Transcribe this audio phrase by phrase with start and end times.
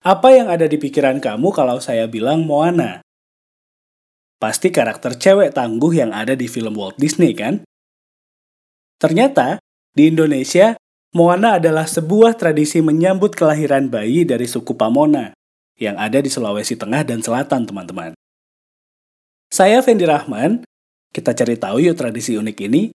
[0.00, 3.04] Apa yang ada di pikiran kamu kalau saya bilang Moana?
[4.40, 7.60] Pasti karakter cewek tangguh yang ada di film Walt Disney kan?
[8.96, 9.60] Ternyata,
[9.92, 10.72] di Indonesia,
[11.12, 15.36] Moana adalah sebuah tradisi menyambut kelahiran bayi dari suku Pamona
[15.76, 18.16] yang ada di Sulawesi Tengah dan Selatan, teman-teman.
[19.52, 20.64] Saya Fendi Rahman,
[21.12, 22.88] kita cari tahu yuk tradisi unik ini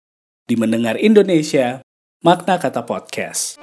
[0.49, 1.85] di Mendengar Indonesia,
[2.25, 3.61] Makna Kata Podcast.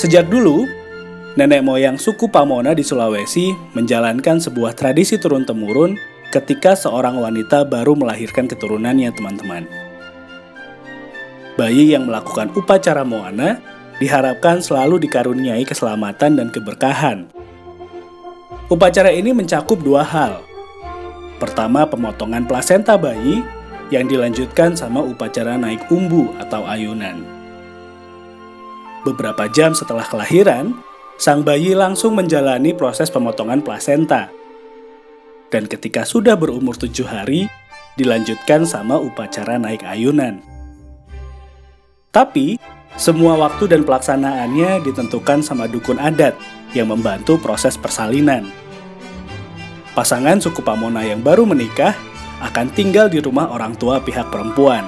[0.00, 0.64] Sejak dulu,
[1.36, 5.92] nenek moyang suku Pamona di Sulawesi menjalankan sebuah tradisi turun-temurun
[6.32, 9.68] ketika seorang wanita baru melahirkan keturunannya, teman-teman.
[11.60, 13.60] Bayi yang melakukan upacara Moana
[14.00, 17.28] diharapkan selalu dikaruniai keselamatan dan keberkahan.
[18.72, 20.40] Upacara ini mencakup dua hal.
[21.36, 23.44] Pertama, pemotongan plasenta bayi
[23.92, 27.39] yang dilanjutkan sama upacara naik umbu atau ayunan.
[29.00, 30.76] Beberapa jam setelah kelahiran,
[31.16, 34.28] sang bayi langsung menjalani proses pemotongan plasenta.
[35.48, 37.48] Dan ketika sudah berumur tujuh hari,
[37.96, 40.44] dilanjutkan sama upacara naik ayunan.
[42.12, 42.60] Tapi,
[43.00, 46.36] semua waktu dan pelaksanaannya ditentukan sama dukun adat
[46.76, 48.52] yang membantu proses persalinan.
[49.96, 51.96] Pasangan suku Pamona yang baru menikah
[52.40, 54.86] akan tinggal di rumah orang tua pihak perempuan.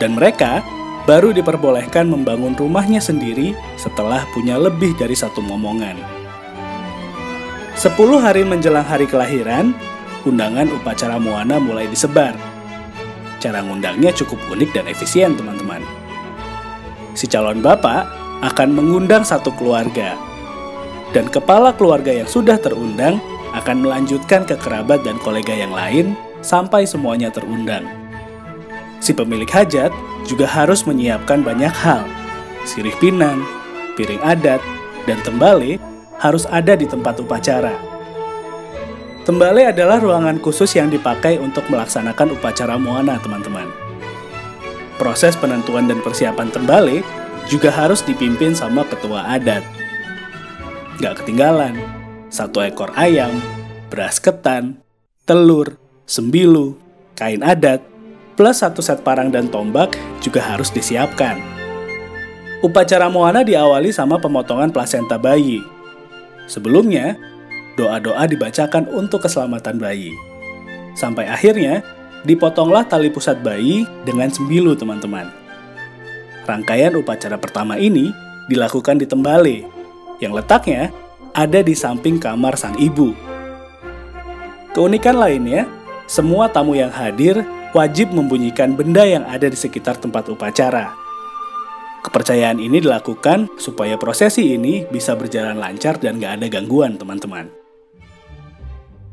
[0.00, 0.64] Dan mereka
[1.10, 5.98] baru diperbolehkan membangun rumahnya sendiri setelah punya lebih dari satu momongan.
[7.74, 9.74] Sepuluh hari menjelang hari kelahiran,
[10.22, 12.38] undangan upacara Moana mulai disebar.
[13.42, 15.82] Cara ngundangnya cukup unik dan efisien, teman-teman.
[17.18, 18.06] Si calon bapak
[18.46, 20.14] akan mengundang satu keluarga,
[21.10, 23.18] dan kepala keluarga yang sudah terundang
[23.50, 27.99] akan melanjutkan ke kerabat dan kolega yang lain sampai semuanya terundang.
[29.00, 29.88] Si pemilik hajat
[30.28, 32.04] juga harus menyiapkan banyak hal.
[32.68, 33.40] Sirih pinang,
[33.96, 34.60] piring adat,
[35.08, 35.80] dan tembale
[36.20, 37.72] harus ada di tempat upacara.
[39.24, 43.68] Tembale adalah ruangan khusus yang dipakai untuk melaksanakan upacara Moana, teman-teman.
[45.00, 47.00] Proses penentuan dan persiapan tembale
[47.48, 49.64] juga harus dipimpin sama ketua adat.
[51.00, 51.80] Gak ketinggalan,
[52.28, 53.32] satu ekor ayam,
[53.88, 54.84] beras ketan,
[55.24, 56.76] telur, sembilu,
[57.16, 57.80] kain adat,
[58.40, 61.36] plus satu set parang dan tombak juga harus disiapkan.
[62.64, 65.60] Upacara Moana diawali sama pemotongan plasenta bayi.
[66.48, 67.20] Sebelumnya,
[67.76, 70.16] doa-doa dibacakan untuk keselamatan bayi.
[70.96, 71.84] Sampai akhirnya,
[72.24, 75.28] dipotonglah tali pusat bayi dengan sembilu teman-teman.
[76.48, 78.08] Rangkaian upacara pertama ini
[78.48, 79.68] dilakukan di Tembale,
[80.24, 80.88] yang letaknya
[81.36, 83.12] ada di samping kamar sang ibu.
[84.72, 85.68] Keunikan lainnya,
[86.08, 90.94] semua tamu yang hadir wajib membunyikan benda yang ada di sekitar tempat upacara.
[92.00, 97.52] Kepercayaan ini dilakukan supaya prosesi ini bisa berjalan lancar dan gak ada gangguan, teman-teman.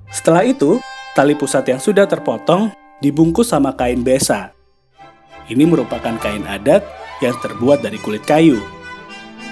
[0.08, 0.80] Setelah itu,
[1.12, 2.72] tali pusat yang sudah terpotong
[3.04, 4.56] dibungkus sama kain besa.
[5.52, 6.84] Ini merupakan kain adat
[7.20, 8.60] yang terbuat dari kulit kayu,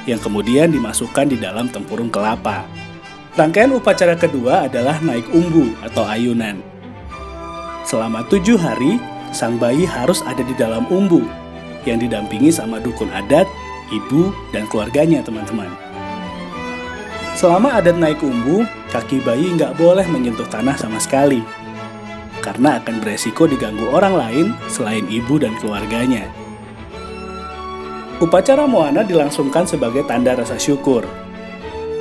[0.08, 2.64] yang kemudian dimasukkan di dalam tempurung kelapa.
[3.36, 6.75] Rangkaian upacara kedua adalah naik umbu atau ayunan.
[7.86, 8.98] Selama tujuh hari,
[9.30, 11.22] sang bayi harus ada di dalam umbu
[11.86, 13.46] yang didampingi sama dukun adat,
[13.94, 15.70] ibu, dan keluarganya teman-teman.
[17.38, 21.46] Selama adat naik umbu, kaki bayi nggak boleh menyentuh tanah sama sekali,
[22.42, 26.26] karena akan beresiko diganggu orang lain selain ibu dan keluarganya.
[28.18, 31.06] Upacara Moana dilangsungkan sebagai tanda rasa syukur.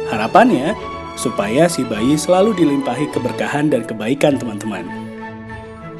[0.08, 0.72] Harapannya,
[1.20, 5.13] supaya si bayi selalu dilimpahi keberkahan dan kebaikan teman-teman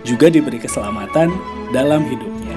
[0.04, 1.32] juga diberi keselamatan
[1.72, 2.54] dalam hidupnya.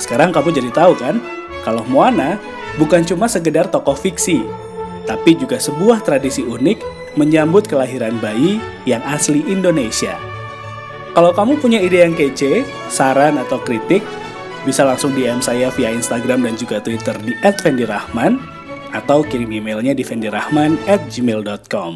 [0.00, 1.20] Sekarang kamu jadi tahu kan,
[1.62, 2.40] kalau Moana
[2.80, 4.44] bukan cuma sekedar tokoh fiksi,
[5.04, 6.78] tapi juga sebuah tradisi unik
[7.16, 10.16] menyambut kelahiran bayi yang asli Indonesia.
[11.16, 12.60] Kalau kamu punya ide yang kece,
[12.92, 14.04] saran atau kritik,
[14.68, 18.36] bisa langsung DM saya via Instagram dan juga Twitter di @vendirahman
[18.92, 21.92] atau kirim emailnya di vendirahman@gmail.com.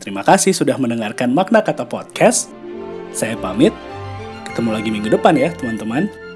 [0.00, 2.57] Terima kasih sudah mendengarkan makna kata podcast.
[3.12, 3.72] Saya pamit.
[4.48, 6.27] Ketemu lagi minggu depan ya, teman-teman.